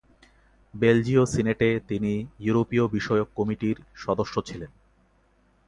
বেলজীয় 0.73 1.23
সিনেটে 1.25 1.69
তিনি 1.87 2.13
ইউরোপীয় 2.39 2.85
বিষয়ক 2.87 3.27
কমিটির 3.35 3.77
সদস্য 3.95 4.35
ছিলেন। 4.41 4.71